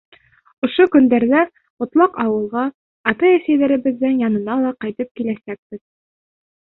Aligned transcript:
Ошо 0.67 0.85
көндәрҙә 0.95 1.41
мотлаҡ 1.83 2.17
ауылға, 2.25 2.65
атай-әсәйҙәребеҙ 3.13 4.03
янына 4.25 4.57
ла 4.67 4.73
ҡайтып 4.87 5.13
киләсәкбеҙ. 5.21 5.83